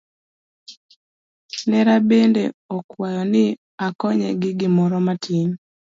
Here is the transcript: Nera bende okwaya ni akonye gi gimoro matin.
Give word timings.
Nera 1.69 1.95
bende 2.09 2.43
okwaya 2.77 3.23
ni 3.31 3.45
akonye 3.87 4.29
gi 4.41 4.51
gimoro 4.59 4.97
matin. 5.07 5.49